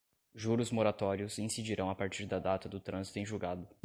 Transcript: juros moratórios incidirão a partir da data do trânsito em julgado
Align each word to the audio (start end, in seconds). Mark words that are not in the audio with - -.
juros 0.33 0.71
moratórios 0.71 1.37
incidirão 1.37 1.87
a 1.87 1.93
partir 1.93 2.25
da 2.25 2.39
data 2.39 2.67
do 2.67 2.79
trânsito 2.79 3.19
em 3.19 3.23
julgado 3.23 3.69